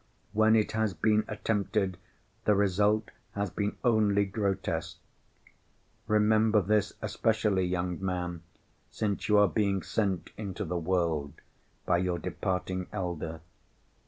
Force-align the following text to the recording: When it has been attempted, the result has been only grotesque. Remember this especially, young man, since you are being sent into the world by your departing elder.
When 0.33 0.55
it 0.55 0.71
has 0.71 0.95
been 0.95 1.25
attempted, 1.27 1.99
the 2.45 2.55
result 2.55 3.11
has 3.33 3.51
been 3.51 3.77
only 3.83 4.25
grotesque. 4.25 4.97
Remember 6.07 6.59
this 6.59 6.93
especially, 7.03 7.65
young 7.65 8.03
man, 8.03 8.41
since 8.89 9.29
you 9.29 9.37
are 9.37 9.47
being 9.47 9.83
sent 9.83 10.31
into 10.37 10.65
the 10.65 10.79
world 10.79 11.33
by 11.85 11.99
your 11.99 12.17
departing 12.17 12.87
elder. 12.91 13.41